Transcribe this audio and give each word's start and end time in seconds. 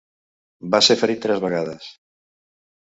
Va 0.75 0.81
ser 0.87 0.97
ferit 1.03 1.21
tres 1.27 1.45
vegades. 1.47 1.95